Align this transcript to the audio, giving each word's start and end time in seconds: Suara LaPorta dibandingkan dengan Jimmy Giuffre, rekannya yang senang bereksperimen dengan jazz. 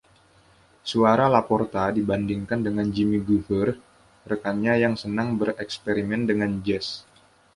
Suara 0.89 1.25
LaPorta 1.35 1.83
dibandingkan 1.97 2.59
dengan 2.67 2.87
Jimmy 2.95 3.19
Giuffre, 3.27 3.71
rekannya 4.29 4.73
yang 4.83 4.93
senang 5.01 5.29
bereksperimen 5.41 6.21
dengan 6.29 6.51
jazz. 6.65 6.87